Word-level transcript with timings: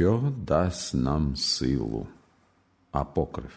Що 0.00 0.32
дасть 0.46 0.94
нам 0.94 1.36
силу? 1.36 2.06
Апокриф. 2.92 3.52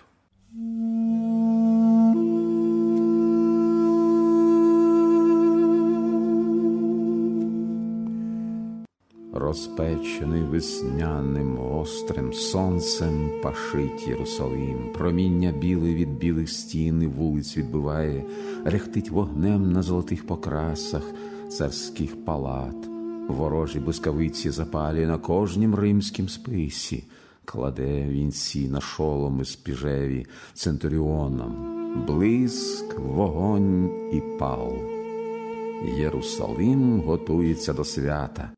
Розпечений 9.33 10.43
весняним 10.43 11.59
острим 11.59 12.33
сонцем 12.33 13.31
пашить 13.43 14.07
Єрусалим, 14.07 14.93
проміння 14.97 15.51
біле 15.51 15.93
від 15.93 16.17
білих 16.17 16.49
стін 16.49 17.03
і 17.03 17.07
вулиць 17.07 17.57
відбиває, 17.57 18.25
рехтить 18.65 19.09
вогнем 19.09 19.71
на 19.71 19.81
золотих 19.81 20.27
покрасах 20.27 21.03
царських 21.49 22.25
палат, 22.25 22.92
ворожі 23.29 23.79
блискавиці 23.79 24.49
запалює 24.49 25.07
на 25.07 25.17
кожнім 25.17 25.75
римськім 25.75 26.29
списі, 26.29 27.03
кладе 27.45 28.07
вінці 28.09 28.67
на 28.67 28.81
шоломи 28.81 29.45
спіжеві 29.45 30.25
центуріонам, 30.53 32.03
блиск, 32.07 32.99
вогонь 32.99 33.89
і 34.13 34.39
пал. 34.39 34.73
Єрусалим 35.97 37.01
готується 37.01 37.73
до 37.73 37.83
свята. 37.83 38.49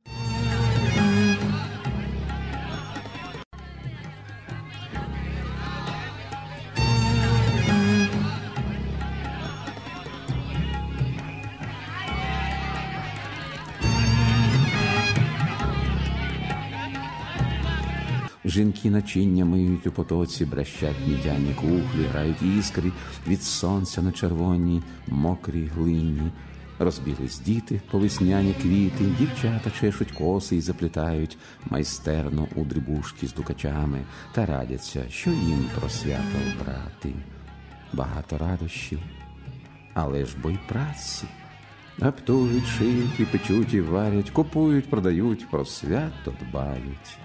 Жінки 18.45 18.89
начиння 18.89 19.45
миють 19.45 19.87
у 19.87 19.91
потоці, 19.91 20.45
брещать 20.45 21.07
мідяні 21.07 21.53
кухлі, 21.53 22.05
грають 22.11 22.41
іскри 22.41 22.91
від 23.27 23.43
сонця 23.43 24.01
на 24.01 24.11
червоній, 24.11 24.83
мокрій 25.07 25.65
глині. 25.75 26.31
Розбіглись 26.79 27.39
діти, 27.39 27.81
повесняні 27.91 28.53
квіти, 28.61 29.05
дівчата 29.19 29.71
чешуть 29.79 30.11
коси 30.11 30.55
і 30.55 30.61
заплітають 30.61 31.37
майстерно 31.69 32.47
у 32.55 32.63
дрібушки 32.63 33.27
з 33.27 33.33
дукачами 33.33 34.01
та 34.33 34.45
радяться, 34.45 35.05
що 35.09 35.29
їм 35.29 35.65
про 35.79 35.89
свято 35.89 36.37
брати. 36.63 37.13
Багато 37.93 38.37
радощів, 38.37 38.99
але 39.93 40.25
ж 40.25 40.35
бо 40.43 40.49
й 40.49 40.57
праці. 40.67 41.25
Гаптують, 41.99 42.67
шиють 42.67 43.19
і 43.19 43.25
печуть, 43.25 43.73
і 43.73 43.81
варять, 43.81 44.29
купують, 44.29 44.89
продають, 44.89 45.49
про 45.49 45.65
свято 45.65 46.33
дбають. 46.41 47.17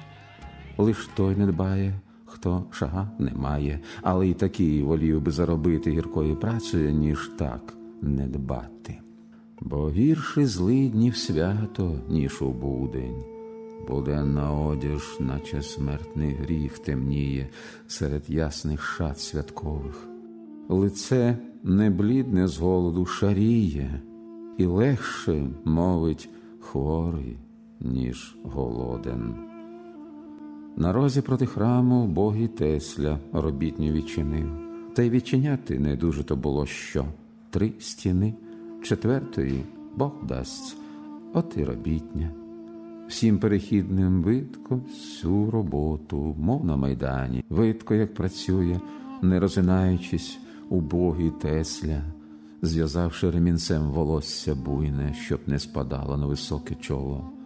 Лиш 0.80 1.08
той 1.14 1.36
не 1.36 1.46
дбає, 1.46 2.00
хто 2.24 2.64
шага 2.70 3.10
не 3.18 3.32
має, 3.34 3.80
але 4.02 4.28
й 4.28 4.34
такий 4.34 4.82
волів 4.82 5.22
би 5.22 5.30
заробити 5.30 5.90
гіркою 5.90 6.36
працею, 6.36 6.92
ніж 6.92 7.30
так 7.38 7.74
не 8.02 8.26
дбати. 8.26 8.98
Бо 9.60 9.90
гірше 9.90 10.46
злидні 10.46 11.10
в 11.10 11.16
свято, 11.16 12.00
ніж 12.08 12.42
у 12.42 12.50
будень. 12.50 13.24
Буденна 13.88 14.52
одяж, 14.52 15.16
наче 15.20 15.62
смертний 15.62 16.34
гріх 16.34 16.78
темніє 16.78 17.48
серед 17.86 18.30
ясних 18.30 18.82
шат 18.82 19.20
святкових. 19.20 20.08
Лице 20.68 21.38
не 21.62 21.90
блідне 21.90 22.48
з 22.48 22.58
голоду 22.58 23.06
шаріє, 23.06 24.02
і 24.58 24.66
легше 24.66 25.48
мовить 25.64 26.28
хворий, 26.60 27.38
ніж 27.80 28.36
голоден. 28.42 29.49
На 30.80 30.92
розі 30.92 31.20
проти 31.20 31.46
храму 31.46 32.06
Бог 32.06 32.36
і 32.36 32.48
Тесля 32.48 33.18
робітню 33.32 33.92
відчинив, 33.92 34.48
та 34.94 35.02
й 35.02 35.10
відчиняти 35.10 35.78
не 35.78 35.96
дуже 35.96 36.24
то 36.24 36.36
було 36.36 36.66
що. 36.66 37.06
Три 37.50 37.72
стіни, 37.78 38.34
четвертої 38.82 39.64
Бог 39.96 40.12
дасть, 40.28 40.76
от 41.34 41.56
і 41.56 41.64
робітня. 41.64 42.30
Всім 43.08 43.38
перехідним 43.38 44.22
видко 44.22 44.80
всю 44.88 45.50
роботу, 45.50 46.36
мов 46.38 46.64
на 46.64 46.76
майдані, 46.76 47.44
видко, 47.48 47.94
як 47.94 48.14
працює, 48.14 48.80
не 49.22 49.40
розинаючись 49.40 50.38
у 50.68 50.80
богі 50.80 51.30
Тесля, 51.42 52.02
зв'язавши 52.62 53.30
ремінцем 53.30 53.90
волосся 53.90 54.54
буйне, 54.54 55.14
щоб 55.14 55.40
не 55.46 55.58
спадало 55.58 56.16
на 56.16 56.26
високе 56.26 56.74
чоло 56.74 57.39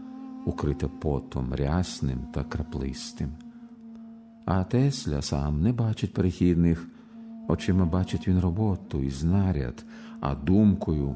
укрите 0.45 0.89
потом 1.01 1.55
рясним 1.55 2.19
та 2.33 2.45
краплистим. 2.45 3.31
А 4.45 4.65
Тесля 4.65 5.23
сам 5.23 5.63
не 5.63 5.73
бачить 5.73 6.13
перехідних, 6.13 6.87
очима 7.49 7.85
бачить 7.85 8.29
він 8.29 8.41
роботу 8.41 9.03
і 9.03 9.11
знаряд, 9.11 9.85
а 10.21 10.35
думкою 10.35 11.15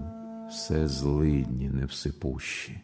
все 0.50 0.88
злидні 0.88 1.70
невсипущі. 1.70 2.80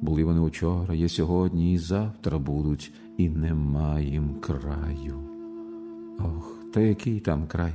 Були 0.00 0.24
вони 0.24 0.40
учора, 0.40 0.94
є 0.94 1.08
сьогодні 1.08 1.74
і 1.74 1.78
завтра 1.78 2.38
будуть, 2.38 2.92
і 3.16 3.28
нема 3.28 4.00
їм 4.00 4.40
краю. 4.40 5.20
Ох, 6.18 6.56
та 6.74 6.80
який 6.80 7.20
там 7.20 7.46
край? 7.46 7.72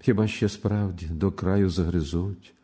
Хіба 0.00 0.26
ще 0.26 0.48
справді 0.48 1.06
до 1.06 1.32
краю 1.32 1.70
загризуть? 1.70 2.54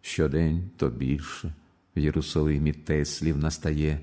Щодень 0.00 0.70
то 0.76 0.88
більше 0.88 1.54
в 1.96 1.98
Єрусалимі 1.98 2.72
Теслів 2.72 3.38
настає. 3.38 4.00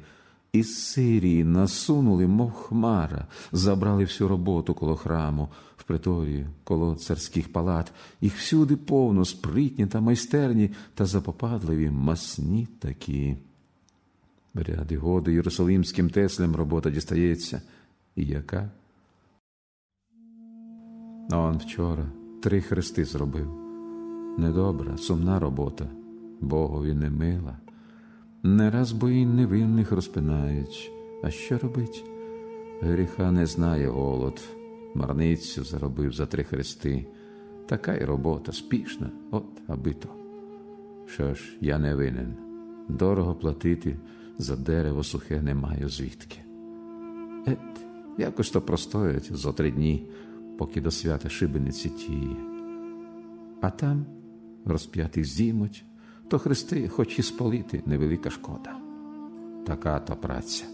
Із 0.54 0.84
Сирії 0.84 1.44
насунули, 1.44 2.28
мов 2.28 2.52
хмара, 2.52 3.28
забрали 3.52 4.04
всю 4.04 4.28
роботу 4.28 4.74
коло 4.74 4.96
храму, 4.96 5.50
в 5.78 5.84
приторію, 5.84 6.48
коло 6.64 6.96
царських 6.96 7.52
палат, 7.54 7.92
їх 8.22 8.38
всюди 8.38 8.76
повно, 8.76 9.26
спритні 9.26 9.88
та 9.88 10.02
майстерні 10.02 10.70
та 10.94 11.06
запопадливі, 11.06 11.90
масні 11.90 12.68
такі. 12.80 13.38
Ряди 14.54 14.98
годи 14.98 15.34
Єрусалимським 15.34 16.10
Теслям 16.10 16.56
робота 16.56 16.90
дістається. 16.90 17.62
І 18.16 18.26
яка? 18.26 18.72
А 21.30 21.38
он 21.38 21.58
вчора 21.58 22.06
три 22.44 22.62
хрести 22.62 23.06
зробив. 23.06 23.48
Недобра, 24.38 24.98
сумна 24.98 25.40
робота, 25.40 25.88
Богові 26.42 26.94
не 26.94 27.10
мила. 27.10 27.58
Не 28.46 28.72
раз 28.72 28.92
бо 28.92 29.10
й 29.10 29.26
невинних 29.26 29.92
розпинають. 29.92 30.92
А 31.24 31.30
що 31.30 31.58
робить? 31.58 32.06
Гріха 32.82 33.32
не 33.32 33.46
знає 33.46 33.88
голод, 33.88 34.42
марницю 34.94 35.64
заробив 35.64 36.14
за 36.14 36.26
три 36.26 36.44
хрести. 36.44 37.06
Така 37.66 37.96
й 37.96 38.06
робота 38.06 38.52
спішна, 38.52 39.10
от 39.32 39.46
аби 39.68 39.94
то. 39.94 40.10
Що 41.06 41.34
ж, 41.34 41.58
я 41.62 41.80
не 41.80 41.96
винен. 41.96 42.34
Дорого 42.90 43.36
платити 43.36 43.98
за 44.38 44.56
дерево 44.56 45.04
сухе 45.04 45.42
не 45.42 45.56
маю 45.56 45.90
звідки. 45.90 46.38
Ет, 47.48 47.86
якось 48.18 48.50
то 48.50 48.62
простоять 48.62 49.34
зо 49.34 49.54
три 49.54 49.72
дні, 49.72 50.08
поки 50.58 50.82
до 50.82 50.92
свята 50.92 51.30
шибениці 51.30 51.90
тіє. 51.90 52.38
А 53.62 53.70
там 53.70 54.06
розп'ятих 54.66 55.26
здіймуть 55.26 55.86
то 56.34 56.40
хрести, 56.40 56.88
хоч 56.88 57.20
і 57.20 57.24
спалити, 57.24 57.84
невелика 57.86 58.30
шкода. 58.30 58.76
Така 59.66 60.00
то 60.00 60.16
праця. 60.16 60.66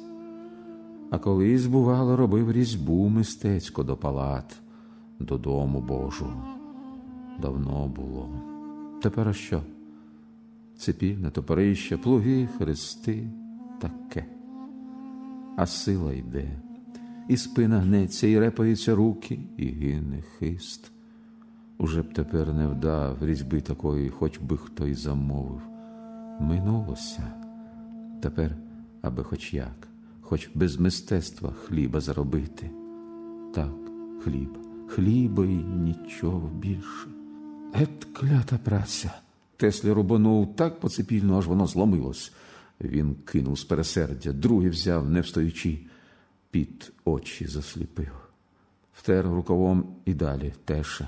А 1.12 1.18
колись, 1.18 1.66
бувало, 1.66 2.16
робив 2.18 2.52
різьбу 2.52 3.10
мистецько 3.10 3.84
до 3.84 3.98
палат, 3.98 4.56
додому 5.20 5.82
Божого. 5.82 6.44
Давно 7.42 7.88
було. 7.88 8.30
Тепер 9.02 9.28
а 9.28 9.34
що? 9.34 9.62
Цепільне 10.78 11.30
топорище, 11.30 11.98
плуги, 11.98 12.50
хрести, 12.58 13.30
таке. 13.82 14.26
А 15.58 15.66
сила 15.66 16.14
йде, 16.14 16.62
і 17.30 17.38
спина 17.38 17.80
гнеться, 17.80 18.28
і 18.28 18.40
репаються 18.40 18.96
руки, 18.96 19.40
і 19.58 19.66
гине 19.66 20.22
хист. 20.22 20.92
Уже 21.80 22.02
б 22.02 22.14
тепер 22.14 22.54
не 22.54 22.68
вдав 22.68 23.18
різьби 23.22 23.62
такої, 23.62 24.10
хоч 24.10 24.38
би 24.38 24.58
хто 24.58 24.88
й 24.88 24.94
замовив. 24.94 25.62
Минулося 26.40 27.34
тепер, 28.22 28.56
аби 29.02 29.24
хоч 29.24 29.54
як, 29.54 29.88
хоч 30.22 30.50
без 30.54 30.80
мистецтва 30.80 31.52
хліба 31.52 32.02
заробити. 32.02 32.72
Так, 33.54 33.74
хліб, 34.24 34.58
хліба 34.88 35.46
і 35.46 35.56
нічого 35.58 36.48
більше. 36.48 37.08
Ет 37.82 38.08
клята 38.14 38.58
праця. 38.58 39.12
Теслі 39.58 39.92
рубанув 39.92 40.56
так 40.56 40.80
поцепільно, 40.80 41.38
аж 41.38 41.48
воно 41.48 41.68
зломилось. 41.68 42.34
Він 42.82 43.16
кинув 43.16 43.60
з 43.60 43.64
пересердя, 43.64 44.34
другий 44.34 44.70
взяв, 44.70 45.10
не 45.10 45.22
встоючи, 45.22 45.80
під 46.52 46.92
очі 47.06 47.48
засліпив. 47.48 48.30
Втер 48.94 49.26
рукавом 49.26 49.96
і 50.06 50.14
далі 50.14 50.54
теше. 50.66 51.08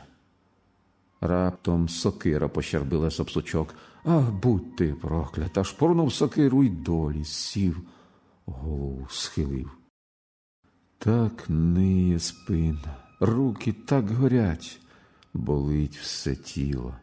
Раптом 1.21 1.88
сокира 1.88 2.47
пощербила 2.47 3.09
сопсучок. 3.09 3.75
Ах, 4.03 4.31
будь 4.31 4.75
ти 4.75 4.94
проклята, 4.94 5.63
шпорнув 5.63 6.13
сокиру 6.13 6.63
й 6.63 6.69
долі, 6.69 7.25
сів, 7.25 7.81
голову 8.45 9.07
схилив. 9.09 9.71
Так 10.97 11.50
ниє 11.50 12.19
спина, 12.19 12.97
руки 13.19 13.73
так 13.73 14.12
горять, 14.12 14.79
болить 15.33 15.97
все 15.97 16.35
тіло. 16.35 16.95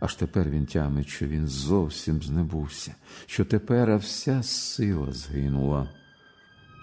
Аж 0.00 0.14
тепер 0.14 0.50
він 0.50 0.66
тямить, 0.66 1.08
що 1.08 1.26
він 1.26 1.48
зовсім 1.48 2.22
знебувся, 2.22 2.94
що 3.26 3.44
тепер 3.44 3.96
вся 3.96 4.42
сила 4.42 5.12
згинула. 5.12 5.90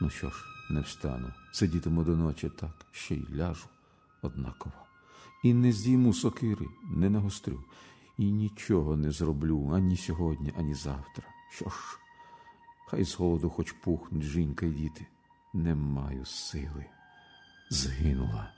Ну 0.02 0.10
що 0.10 0.30
ж, 0.30 0.36
не 0.70 0.82
встану, 0.82 1.34
сидітиму 1.52 2.04
до 2.04 2.16
ночі 2.16 2.52
так, 2.60 2.86
ще 2.92 3.16
й 3.16 3.26
ляжу 3.36 3.68
однаково. 4.22 4.89
І 5.44 5.54
не 5.54 5.72
з'їму 5.72 6.14
сокири, 6.14 6.66
не 6.90 7.10
нагострю, 7.10 7.64
і 8.18 8.32
нічого 8.32 8.98
не 8.98 9.12
зроблю 9.12 9.72
ані 9.74 9.98
сьогодні, 9.98 10.54
ані 10.58 10.74
завтра. 10.74 11.28
Що 11.52 11.70
ж, 11.70 11.76
хай 12.88 13.04
з 13.04 13.16
голоду 13.16 13.50
хоч 13.50 13.72
пухнуть 13.72 14.24
жінка 14.24 14.66
й 14.66 14.70
діти. 14.70 15.06
Не 15.54 15.76
маю 15.76 16.26
сили. 16.26 16.86
Згинула, 17.70 18.54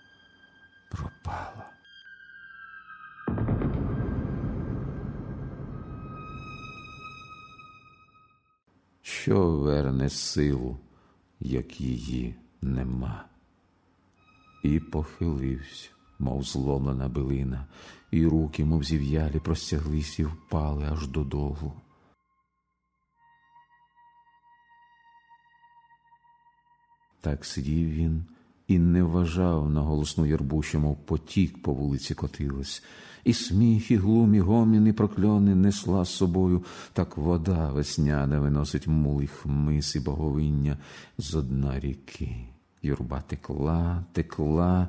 пропала. 0.92 1.72
Що 9.01 9.51
верне 9.51 10.10
силу, 10.10 10.80
як 11.39 11.81
її 11.81 12.36
нема? 12.62 13.25
І 14.63 14.80
похилився, 14.80 15.89
мов 16.21 16.44
зломлена 16.44 17.09
билина, 17.09 17.65
і 18.12 18.25
руки, 18.25 18.65
мов 18.65 18.83
зів'ялі, 18.83 19.39
простяглись 19.39 20.19
і 20.19 20.23
впали 20.23 20.85
аж 20.91 21.07
додолу. 21.07 21.73
Так 27.21 27.45
сидів 27.45 27.89
він 27.89 28.25
і 28.68 28.79
не 28.79 29.03
вважав 29.03 29.69
на 29.69 29.81
голосну 29.81 30.25
ярбу, 30.25 30.63
що 30.63 30.79
мов 30.79 31.06
потік 31.06 31.62
по 31.62 31.73
вулиці 31.73 32.15
котилась, 32.15 32.83
і 33.23 33.33
сміх, 33.33 33.91
і 33.91 33.95
глум, 33.95 34.35
і 34.35 34.39
гомін, 34.39 34.88
і 34.88 34.94
прокльони 34.94 35.56
несла 35.56 36.06
з 36.06 36.09
собою, 36.09 36.63
так 36.94 37.18
вода 37.18 37.71
весняна 37.71 38.39
виносить 38.39 38.88
мулих 38.88 39.45
мис 39.45 39.95
і 39.95 40.00
боговиння 40.00 40.77
з 41.18 41.41
дна 41.41 41.79
ріки. 41.79 42.47
Юрба 42.81 43.21
текла, 43.21 44.06
текла. 44.13 44.88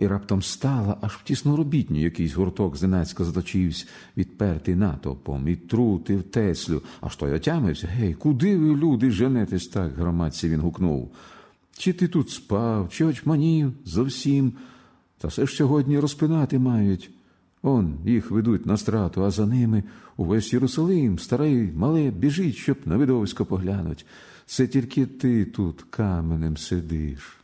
І 0.00 0.06
раптом 0.06 0.42
стала, 0.42 0.96
аж 1.00 1.12
в 1.12 1.22
тісну 1.22 1.56
робітню 1.56 2.00
якийсь 2.00 2.34
гурток 2.34 2.76
зненацька 2.76 3.24
заточився, 3.24 3.86
відпертий 4.16 4.74
натовпом, 4.74 5.48
і 5.48 5.56
трутив 5.56 6.22
Теслю. 6.22 6.82
Аж 7.00 7.16
той 7.16 7.32
отямився. 7.32 7.86
Гей, 7.86 8.14
куди 8.14 8.56
ви, 8.56 8.76
люди, 8.76 9.10
женетесь 9.10 9.68
так? 9.68 9.92
громадці 9.92 10.48
він 10.48 10.60
гукнув. 10.60 11.10
Чи 11.78 11.92
ти 11.92 12.08
тут 12.08 12.30
спав, 12.30 12.88
чи 12.90 13.04
очманів 13.04 13.72
зовсім, 13.84 14.52
та 15.18 15.28
все 15.28 15.46
ж 15.46 15.54
сьогодні 15.54 15.98
розпинати 15.98 16.58
мають. 16.58 17.10
Он 17.62 17.94
їх 18.04 18.30
ведуть 18.30 18.66
на 18.66 18.76
страту, 18.76 19.24
а 19.24 19.30
за 19.30 19.46
ними 19.46 19.82
увесь 20.16 20.52
Єрусалим, 20.52 21.18
старий, 21.18 21.72
мале, 21.72 22.10
біжить, 22.10 22.56
щоб 22.56 22.76
на 22.84 22.96
видовисько 22.96 23.44
поглянуть. 23.44 24.06
Це 24.46 24.66
тільки 24.66 25.06
ти 25.06 25.44
тут 25.44 25.82
каменем 25.90 26.56
сидиш. 26.56 27.39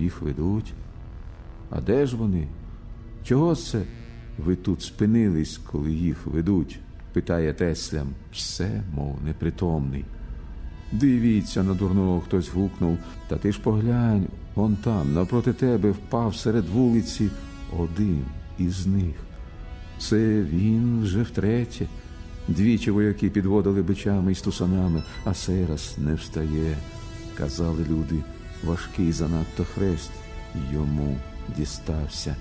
Їх 0.00 0.22
ведуть. 0.22 0.72
А 1.70 1.80
де 1.80 2.06
ж 2.06 2.16
вони? 2.16 2.48
Чого 3.24 3.54
це 3.54 3.82
ви 4.38 4.56
тут 4.56 4.82
спинились, 4.82 5.58
коли 5.58 5.92
їх 5.92 6.26
ведуть? 6.26 6.80
питає 7.12 7.52
Теслям. 7.52 8.08
Все, 8.32 8.82
мов 8.94 9.18
непритомний. 9.24 10.04
Дивіться, 10.92 11.62
на 11.62 11.74
дурного 11.74 12.20
хтось 12.20 12.48
гукнув, 12.48 12.98
та 13.28 13.36
ти 13.36 13.52
ж 13.52 13.60
поглянь, 13.60 14.26
он 14.54 14.76
там, 14.76 15.14
напроти 15.14 15.52
тебе, 15.52 15.90
впав 15.90 16.36
серед 16.36 16.68
вулиці 16.68 17.30
один 17.78 18.24
із 18.58 18.86
них. 18.86 19.14
Це 19.98 20.42
він 20.42 21.02
вже 21.02 21.22
втретє. 21.22 21.86
Двічі 22.48 22.90
вояки 22.90 23.30
підводили 23.30 23.82
бичами 23.82 24.32
і 24.32 24.34
стусанами, 24.34 25.02
а 25.24 25.34
сей 25.34 25.66
раз 25.66 25.94
не 25.98 26.14
встає. 26.14 26.76
Казали 27.34 27.84
люди, 27.90 28.22
важкий 28.64 29.12
занадто 29.12 29.64
хрест 29.64 30.10
йому 30.72 31.16
дістався. 31.56 32.36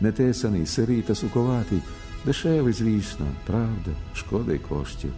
Нетесаний, 0.00 0.66
сирий 0.66 1.02
та 1.02 1.14
суковатий, 1.14 1.80
дешевий, 2.24 2.72
звісно, 2.72 3.26
правда, 3.46 3.90
шкода 4.14 4.52
й 4.52 4.58
коштів. 4.58 5.12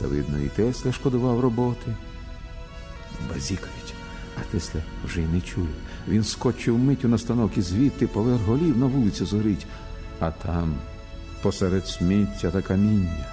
Та, 0.00 0.06
видно, 0.06 0.38
і 0.38 0.48
Тесля 0.48 0.92
шкодував 0.92 1.40
роботи. 1.40 1.94
Базікають, 3.34 3.94
а 4.36 4.52
Тесля 4.52 4.80
вже 5.04 5.20
й 5.20 5.26
не 5.26 5.40
чує. 5.40 5.66
Він 6.08 6.24
скочив 6.24 6.78
миттю 6.78 7.08
на 7.08 7.18
станок 7.18 7.58
і 7.58 7.62
звідти 7.62 8.06
поверх 8.06 8.42
голів 8.42 8.78
на 8.78 8.86
вулицю 8.86 9.26
зорить, 9.26 9.66
а 10.20 10.30
там, 10.30 10.74
посеред 11.42 11.86
сміття 11.86 12.50
та 12.50 12.62
каміння, 12.62 13.26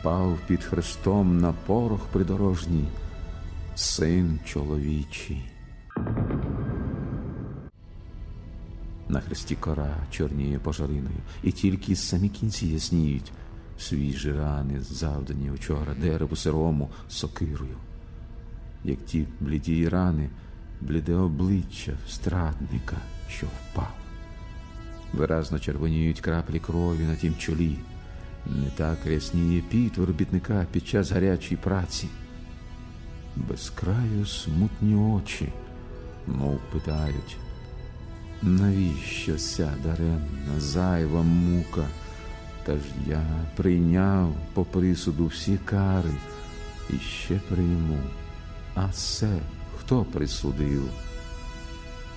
впав 0.00 0.38
під 0.46 0.64
хрестом 0.64 1.38
на 1.38 1.52
порох 1.52 2.00
придорожній, 2.12 2.88
син 3.74 4.40
чоловічий. 4.44 5.51
На 9.12 9.20
хресті 9.20 9.54
кора 9.54 9.96
чорніє 10.10 10.58
пожариною, 10.58 11.20
і 11.42 11.52
тільки 11.52 11.96
самі 11.96 12.28
кінці 12.28 12.66
ясніють 12.66 13.32
свіжі 13.78 14.32
рани, 14.32 14.80
завдані 14.80 15.50
вчора 15.50 15.94
дереву 16.00 16.36
сирому 16.36 16.90
сокирою. 17.08 17.76
Як 18.84 19.04
ті 19.04 19.26
бліді 19.40 19.88
рани, 19.88 20.30
бліде 20.80 21.14
обличчя 21.14 21.92
страдника, 22.08 22.96
що 23.28 23.46
впав. 23.46 23.94
Виразно 25.12 25.58
червоніють 25.58 26.20
краплі 26.20 26.58
крові 26.58 27.02
на 27.04 27.16
тім 27.16 27.34
чолі, 27.38 27.76
не 28.46 28.70
так 28.76 29.06
рясніє 29.06 29.60
піт 29.60 29.98
робітника 29.98 30.66
під 30.72 30.86
час 30.86 31.10
гарячої 31.10 31.56
праці. 31.56 32.08
Без 33.36 33.70
краю 33.70 34.26
смутні 34.26 34.94
очі, 34.94 35.52
мов 36.26 36.60
питають, 36.72 37.36
навіщо 38.42 39.38
ся 39.38 39.74
даремна, 39.84 40.60
зайва 40.60 41.22
мука? 41.22 41.86
Та 42.64 42.72
ж 42.72 42.82
я 43.06 43.22
прийняв 43.56 44.34
по 44.54 44.64
присуду 44.64 45.26
всі 45.26 45.58
кари 45.64 46.10
і 46.90 46.98
ще 46.98 47.40
прийму. 47.48 47.98
А 48.74 48.92
це 48.92 49.38
хто 49.78 50.04
присудив? 50.04 50.82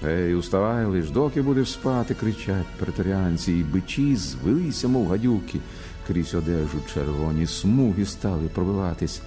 Ей, 0.04 0.36
уставай 0.36 0.86
лиш, 0.86 1.10
доки 1.10 1.42
будеш 1.42 1.72
спати, 1.72 2.14
кричать 2.14 2.66
преторіанці, 2.80 3.54
і 3.54 3.64
бичі 3.64 4.16
звелися, 4.16 4.88
мов 4.88 5.08
гадюки, 5.08 5.60
крізь 6.08 6.36
одежу 6.36 6.78
червоні 6.94 7.48
смуги 7.48 8.06
стали 8.06 8.48
пробиватись. 8.48 9.22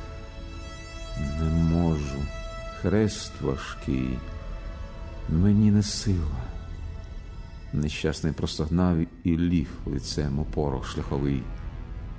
Не 1.40 1.50
можу, 1.50 2.18
хрест 2.80 3.32
важкий, 3.40 4.18
мені 5.28 5.70
не 5.70 5.82
сила. 5.82 6.57
Нещасний 7.72 8.32
простогнав 8.32 8.96
і 9.24 9.36
ліг 9.36 9.68
лицем 9.86 10.38
у 10.38 10.44
порох 10.44 10.86
шляховий. 10.86 11.42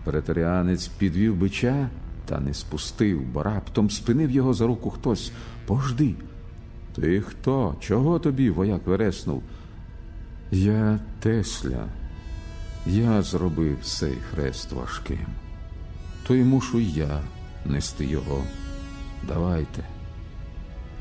Преторіанець 0.04 0.88
підвів 0.88 1.36
бича 1.36 1.90
та 2.26 2.40
не 2.40 2.54
спустив, 2.54 3.22
бо 3.22 3.44
раптом 3.44 3.90
спинив 3.90 4.32
його 4.32 4.54
за 4.54 4.68
руку 4.68 4.90
хтось. 4.90 5.32
Пожди. 5.66 6.16
Ти 6.96 7.22
хто? 7.22 7.76
Чого 7.80 8.20
тобі 8.20 8.50
вояк 8.50 8.88
вереснув? 8.88 9.44
Я 10.52 11.00
Тесля. 11.20 11.86
Я 12.86 13.22
зробив 13.22 13.78
цей 13.84 14.16
хрест 14.32 14.72
важким. 14.72 15.28
То 16.28 16.36
й 16.36 16.44
мушу 16.44 16.80
я 16.80 17.22
нести 17.66 18.06
його. 18.06 18.44
Давайте. 19.28 19.84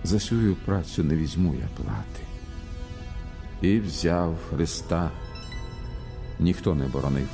За 0.05 0.21
свою 0.21 0.55
працю 0.55 1.05
не 1.05 1.17
візьму 1.17 1.55
я 1.55 1.69
плати. 1.77 2.28
І 3.63 3.81
взяв 3.81 4.37
Христа, 4.51 5.11
ніхто 6.41 6.75
не 6.75 6.87
боронив, 6.87 7.29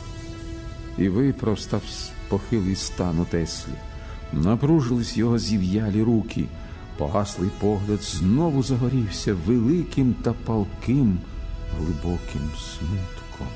і 0.99 1.09
випростав 1.09 1.83
похилий 2.29 2.77
стан 2.77 3.21
у 3.21 3.25
Теслі, 3.25 3.73
напружились 4.33 5.17
його 5.17 5.39
зів'ялі 5.39 6.03
руки, 6.03 6.45
погаслий 6.99 7.51
погляд 7.61 8.03
знову 8.03 8.63
загорівся 8.63 9.35
великим 9.47 10.15
та 10.23 10.33
палким, 10.33 11.19
глибоким 11.79 12.51
смутком. 12.59 13.49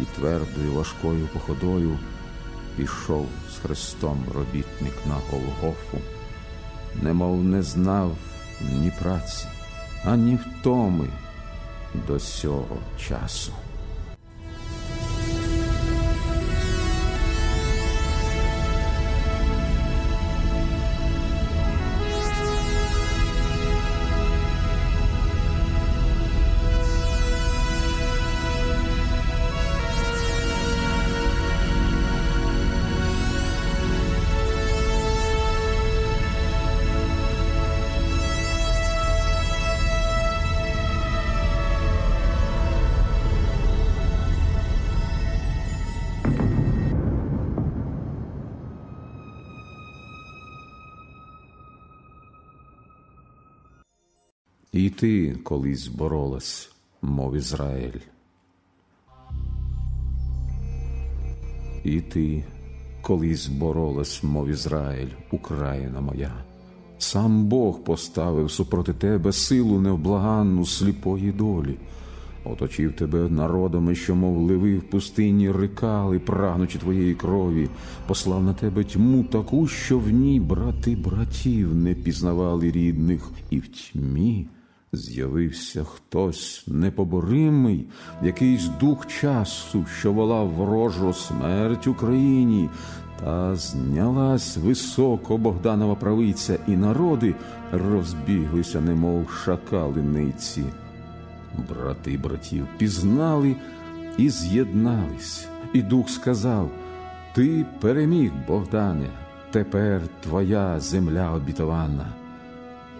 І 0.00 0.04
твердою 0.16 0.72
важкою 0.72 1.28
походою 1.32 1.98
пішов 2.76 3.26
з 3.52 3.58
Христом 3.58 4.24
робітник 4.34 4.94
на 5.06 5.14
Голгофу, 5.14 5.98
немов 7.02 7.44
не 7.44 7.62
знав 7.62 8.16
ні 8.80 8.92
праці 9.02 9.46
ані 10.04 10.38
втоми 10.46 11.08
до 11.94 12.20
сього 12.20 12.76
часу. 13.08 13.52
І 54.88 54.90
ти 54.90 55.36
колись 55.42 55.88
боролась, 55.88 56.70
мов 57.02 57.36
Ізраїль. 57.36 58.00
І 61.84 62.00
ти 62.00 62.44
колись 63.02 63.46
боролась, 63.46 64.22
мов 64.22 64.48
Ізраїль, 64.48 65.08
Україна 65.30 66.00
моя. 66.00 66.32
Сам 66.98 67.44
Бог 67.44 67.84
поставив 67.84 68.50
супроти 68.50 68.92
тебе 68.92 69.32
силу 69.32 69.80
невблаганну 69.80 70.66
сліпої 70.66 71.32
долі, 71.32 71.76
оточив 72.44 72.92
тебе 72.92 73.28
народами, 73.28 73.94
що, 73.94 74.14
мов 74.14 74.38
ливи 74.38 74.78
в 74.78 74.90
пустині 74.90 75.50
рикали, 75.50 76.18
прагнучи 76.18 76.78
твоєї 76.78 77.14
крові, 77.14 77.68
послав 78.06 78.42
на 78.42 78.54
тебе 78.54 78.84
тьму 78.84 79.24
таку, 79.24 79.66
що 79.66 79.98
в 79.98 80.10
ній 80.10 80.40
брати 80.40 80.96
братів 80.96 81.74
не 81.74 81.94
пізнавали 81.94 82.70
рідних, 82.70 83.30
і 83.50 83.58
в 83.58 83.68
тьмі 83.68 84.48
з'явився 84.92 85.84
хтось 85.84 86.64
непоборимий, 86.66 87.86
якийсь 88.22 88.68
дух 88.80 89.06
часу, 89.06 89.86
що 89.98 90.12
волав 90.12 90.48
ворожу 90.48 91.12
смерть 91.12 91.86
Україні, 91.86 92.70
та 93.20 93.56
знялась 93.56 94.56
високо 94.56 95.38
Богданова 95.38 95.94
правиця, 95.94 96.58
і 96.66 96.76
народи 96.76 97.34
розбіглися, 97.72 98.80
немов 98.80 99.30
шакалиниці. 99.30 100.64
Брати 101.68 102.18
братів 102.18 102.66
пізнали 102.78 103.56
і 104.18 104.30
з'єднались, 104.30 105.48
і 105.72 105.82
дух 105.82 106.08
сказав: 106.08 106.70
Ти 107.34 107.66
переміг, 107.80 108.32
Богдане, 108.48 109.06
тепер 109.50 110.02
твоя 110.22 110.80
земля 110.80 111.32
обітована. 111.32 112.06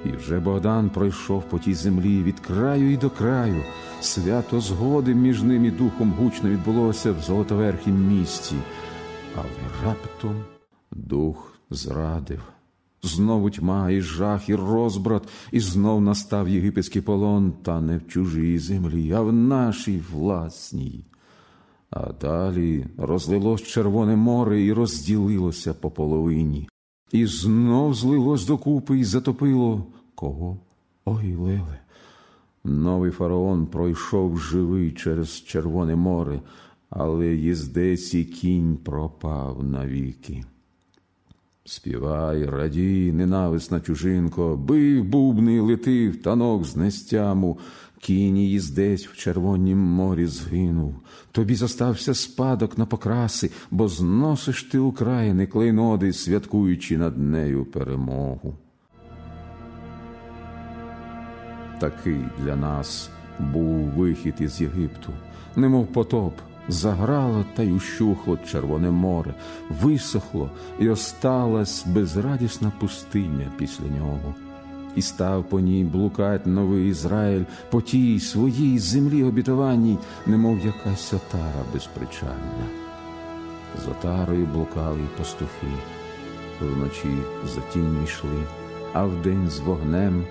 І 0.04 0.16
вже 0.16 0.40
Богдан 0.40 0.90
пройшов 0.90 1.42
по 1.42 1.58
тій 1.58 1.74
землі 1.74 2.22
від 2.22 2.40
краю 2.40 2.92
і 2.92 2.96
до 2.96 3.10
краю. 3.10 3.62
Свято 4.00 4.60
згоди 4.60 5.14
між 5.14 5.42
ним 5.42 5.64
і 5.64 5.70
духом 5.70 6.14
гучно 6.18 6.50
відбулося 6.50 7.12
в 7.12 7.20
Золотоверхім 7.20 8.08
місті. 8.08 8.54
Але 9.36 9.84
раптом 9.84 10.44
дух 10.90 11.52
зрадив. 11.70 12.42
Знову 13.02 13.50
тьма, 13.50 13.90
і 13.90 14.00
жах, 14.00 14.48
і 14.48 14.54
розбрат, 14.54 15.28
і 15.52 15.60
знов 15.60 16.00
настав 16.00 16.48
єгипетський 16.48 17.02
полон, 17.02 17.52
та 17.62 17.80
не 17.80 17.98
в 17.98 18.08
чужій 18.08 18.58
землі, 18.58 19.12
а 19.12 19.20
в 19.20 19.32
нашій 19.32 20.02
власній. 20.12 21.04
А 21.90 22.12
далі 22.12 22.86
розлилось 22.98 23.62
Червоне 23.62 24.16
море 24.16 24.62
і 24.62 24.72
розділилося 24.72 25.74
по 25.74 25.90
половині. 25.90 26.68
І 27.12 27.26
знов 27.26 27.94
злилось 27.94 28.46
докупи 28.46 28.98
і 28.98 29.04
затопило 29.04 29.86
кого? 30.14 30.58
Ой, 31.04 31.34
Леле. 31.34 31.78
Новий 32.64 33.10
фараон 33.10 33.66
пройшов 33.66 34.38
живий 34.38 34.92
через 34.92 35.28
Червоне 35.28 35.96
море, 35.96 36.40
але 36.90 37.26
їздець 37.26 38.14
і 38.14 38.24
кінь 38.24 38.76
пропав 38.76 39.64
навіки. 39.64 40.44
Співай, 41.64 42.44
радій, 42.44 43.12
ненависна 43.12 43.80
чужинко, 43.80 44.56
бив 44.56 45.04
бубни, 45.04 45.60
летив 45.60 46.22
танок 46.22 46.64
з 46.64 46.76
нестяму, 46.76 47.58
кіні 48.00 48.50
їздець 48.50 49.06
в 49.06 49.16
червонім 49.16 49.78
морі 49.78 50.26
згинув. 50.26 50.94
Тобі 51.32 51.54
зостався 51.54 52.14
спадок 52.14 52.78
на 52.78 52.86
покраси, 52.86 53.50
бо 53.70 53.88
зносиш 53.88 54.62
ти 54.62 54.78
України 54.78 55.46
клейноди, 55.46 56.12
святкуючи 56.12 56.98
над 56.98 57.18
нею 57.18 57.64
перемогу. 57.64 58.56
Такий 61.80 62.20
для 62.44 62.56
нас 62.56 63.10
був 63.38 63.88
вихід 63.88 64.34
із 64.40 64.60
Єгипту, 64.60 65.12
немов 65.56 65.86
потоп. 65.86 66.34
Заграло 66.70 67.44
та 67.56 67.62
й 67.62 67.72
ущухло 67.72 68.38
Червоне 68.50 68.90
море, 68.90 69.34
висохло 69.82 70.50
і 70.80 70.88
осталась 70.88 71.86
безрадісна 71.86 72.72
пустиня 72.80 73.52
після 73.58 73.84
нього. 73.84 74.34
І 74.96 75.02
став 75.02 75.44
по 75.44 75.60
ній 75.60 75.84
блукать 75.84 76.46
новий 76.46 76.88
Ізраїль 76.88 77.44
по 77.70 77.82
тій 77.82 78.20
своїй 78.20 78.78
землі 78.78 79.24
обітованій, 79.24 79.98
немов 80.26 80.58
якась 80.58 81.12
отара 81.12 81.64
безпричальна. 81.72 82.66
З 83.84 83.88
отарою 83.88 84.46
блукали 84.46 85.00
пастухи, 85.18 85.72
вночі 86.60 87.18
за 87.54 87.60
тінню 87.72 88.02
йшли, 88.04 88.42
а 88.92 89.04
вдень 89.04 89.50
з 89.50 89.58
вогнем, 89.58 90.24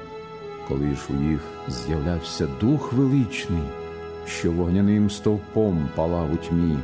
коли 0.67 0.95
ж 0.95 1.01
у 1.09 1.31
їх 1.31 1.41
з'являвся 1.67 2.47
дух 2.61 2.93
величний 2.93 3.63
що 4.27 4.51
вогняним 4.51 5.09
стовпом 5.09 5.89
палав 5.95 6.33
у 6.33 6.37
тьмі, 6.37 6.77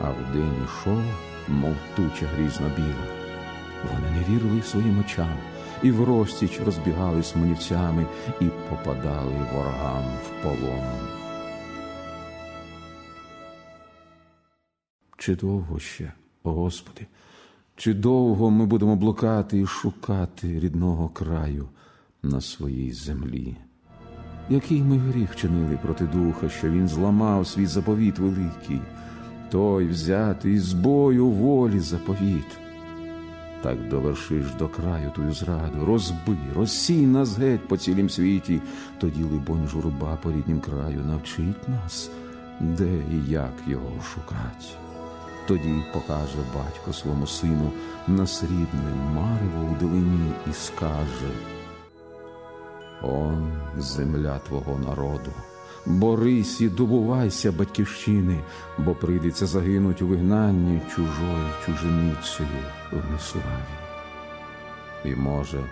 а 0.00 0.10
вдень 0.10 0.64
ішов, 0.64 1.02
мов 1.48 1.74
туча 1.96 2.26
грізно 2.36 2.66
біла. 2.76 3.06
Вони 3.84 4.10
не 4.10 4.34
вірили 4.34 4.62
своїм 4.62 5.00
очам 5.00 5.36
і 5.82 5.90
в 5.90 6.04
розтіч 6.04 6.60
розбігались 6.60 7.36
манівцями 7.36 8.06
і 8.40 8.44
попадали 8.70 9.32
ворогам 9.52 10.04
в 10.24 10.42
полон. 10.42 11.16
Чи 15.18 15.36
довго 15.36 15.78
ще, 15.78 16.12
о 16.44 16.52
Господи, 16.52 17.06
чи 17.76 17.94
довго 17.94 18.50
ми 18.50 18.66
будемо 18.66 18.96
блукати 18.96 19.60
і 19.60 19.66
шукати 19.66 20.60
рідного 20.60 21.08
краю 21.08 21.68
на 22.22 22.40
своїй 22.40 22.92
землі? 22.92 23.56
Який 24.48 24.82
ми 24.82 24.98
гріх 24.98 25.36
чинили 25.36 25.78
проти 25.82 26.04
духа, 26.04 26.48
що 26.48 26.70
він 26.70 26.88
зламав 26.88 27.46
свій 27.46 27.66
заповіт 27.66 28.18
великий, 28.18 28.80
той 29.50 29.86
взятий 29.86 30.58
з 30.58 30.72
бою 30.72 31.28
волі 31.28 31.80
заповіт. 31.80 32.65
Так 33.66 33.88
довершиш 33.88 34.46
до 34.58 34.68
краю 34.68 35.10
тую 35.10 35.32
зраду, 35.32 35.84
розби, 35.84 36.36
розсій 36.54 37.06
нас 37.06 37.38
геть 37.38 37.68
по 37.68 37.76
цілім 37.76 38.10
світі, 38.10 38.60
тоді, 38.98 39.22
либонь, 39.22 39.68
журба 39.68 40.18
по 40.22 40.32
ріднім 40.32 40.60
краю 40.60 41.00
навчить 41.06 41.68
нас, 41.68 42.10
де 42.60 42.88
і 43.12 43.30
як 43.30 43.52
його 43.66 44.02
шукать. 44.14 44.76
Тоді 45.48 45.74
покаже 45.92 46.38
батько 46.54 46.92
своєму 46.92 47.26
сину 47.26 47.72
на 48.08 48.26
срібне 48.26 48.94
марево 49.14 49.70
у 49.72 49.80
долині 49.80 50.30
і 50.50 50.52
скаже. 50.52 51.30
Он 53.02 53.52
земля 53.78 54.38
твого 54.38 54.78
народу, 54.78 55.32
борись 55.86 56.60
і 56.60 56.68
добувайся, 56.68 57.52
батьківщини, 57.52 58.40
бо 58.78 58.94
прийдеться 58.94 59.46
загинуть 59.46 60.02
у 60.02 60.06
вигнанні 60.06 60.80
чужою 60.90 61.50
чужиницею 61.66 62.48
в 62.92 63.12
неславі. 63.12 63.76
І, 65.04 65.14
може, 65.14 65.64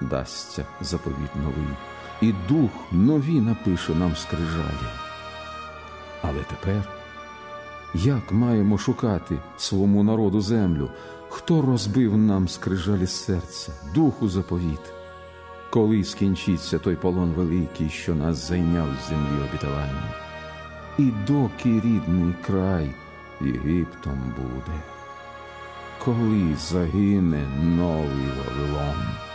дасться 0.00 0.66
заповіт 0.80 1.36
новий, 1.36 1.76
і 2.20 2.34
дух 2.48 2.70
нові 2.92 3.40
напише 3.40 3.94
нам 3.94 4.16
скрижалі. 4.16 4.90
Але 6.22 6.38
тепер 6.38 6.88
як 7.94 8.32
маємо 8.32 8.78
шукати 8.78 9.38
свому 9.58 10.02
народу 10.02 10.40
землю, 10.40 10.90
хто 11.28 11.62
розбив 11.62 12.16
нам 12.16 12.48
скрижалі 12.48 13.06
серця, 13.06 13.72
духу 13.94 14.28
заповіт? 14.28 14.99
Коли 15.70 16.04
скінчиться 16.04 16.78
той 16.78 16.96
полон 16.96 17.30
великий, 17.30 17.88
що 17.88 18.14
нас 18.14 18.48
зайняв 18.48 18.88
з 19.00 19.08
землі 19.08 19.48
обітування, 19.50 20.14
і 20.98 21.10
доки 21.26 21.68
рідний 21.68 22.34
край 22.46 22.90
Єгиптом 23.40 24.34
буде, 24.36 24.78
коли 26.04 26.56
загине 26.56 27.46
новий 27.76 28.28
Вавилон. 28.38 29.29